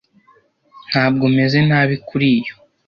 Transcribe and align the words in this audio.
ntabwo 0.89 1.25
meze 1.37 1.57
nabi 1.69 1.95
kuri 2.07 2.29
yo 2.45 2.53